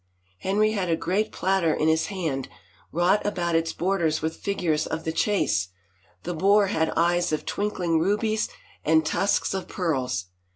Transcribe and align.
Henry 0.39 0.71
had 0.71 0.89
a 0.89 0.95
great 0.95 1.31
platter 1.31 1.75
in 1.75 1.87
his 1.87 2.07
hand, 2.07 2.49
wrought 2.91 3.23
about 3.23 3.53
its 3.53 3.71
borders 3.71 4.19
with 4.19 4.35
figures 4.37 4.87
of 4.87 5.03
the 5.03 5.11
chase; 5.11 5.67
the 6.23 6.33
boar 6.33 6.65
had 6.73 6.91
eyes 6.97 7.31
of 7.31 7.45
twinkling 7.45 7.99
rubies 7.99 8.49
and 8.83 9.05
tusks 9.05 9.53
of 9.53 9.67
pearls. 9.67 10.25